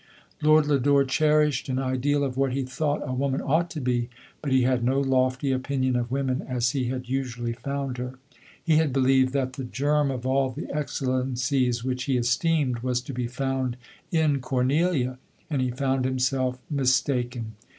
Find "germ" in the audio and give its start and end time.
9.63-10.09